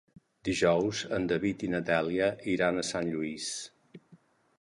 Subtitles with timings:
[0.47, 3.51] Dijous en David i na Dèlia iran a Sant Lluís.